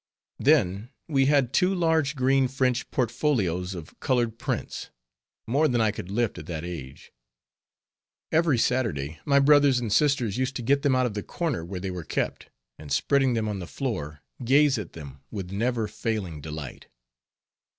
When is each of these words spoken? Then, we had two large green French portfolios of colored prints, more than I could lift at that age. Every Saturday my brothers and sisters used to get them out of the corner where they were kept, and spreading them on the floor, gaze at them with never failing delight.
Then, 0.39 0.89
we 1.07 1.27
had 1.27 1.53
two 1.53 1.75
large 1.75 2.15
green 2.15 2.47
French 2.47 2.89
portfolios 2.89 3.75
of 3.75 3.99
colored 3.99 4.39
prints, 4.39 4.89
more 5.45 5.67
than 5.67 5.79
I 5.79 5.91
could 5.91 6.09
lift 6.09 6.39
at 6.39 6.47
that 6.47 6.65
age. 6.65 7.13
Every 8.31 8.57
Saturday 8.57 9.19
my 9.25 9.37
brothers 9.37 9.79
and 9.79 9.93
sisters 9.93 10.39
used 10.39 10.55
to 10.55 10.63
get 10.63 10.81
them 10.81 10.95
out 10.95 11.05
of 11.05 11.13
the 11.13 11.21
corner 11.21 11.63
where 11.63 11.79
they 11.79 11.91
were 11.91 12.03
kept, 12.03 12.49
and 12.79 12.91
spreading 12.91 13.35
them 13.35 13.47
on 13.47 13.59
the 13.59 13.67
floor, 13.67 14.23
gaze 14.43 14.79
at 14.79 14.93
them 14.93 15.21
with 15.29 15.51
never 15.51 15.87
failing 15.87 16.41
delight. 16.41 16.87